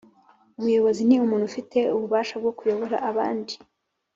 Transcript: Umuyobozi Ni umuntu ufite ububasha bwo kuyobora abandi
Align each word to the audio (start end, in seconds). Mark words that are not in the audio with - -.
Umuyobozi 0.59 1.01
Ni 1.07 1.15
umuntu 1.25 1.45
ufite 1.51 1.77
ububasha 1.95 2.33
bwo 2.41 2.51
kuyobora 2.57 2.95
abandi 3.09 3.53